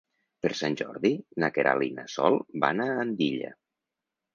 [0.45, 1.11] Per Sant Jordi
[1.45, 3.59] na Queralt i na Sol van a Andilla.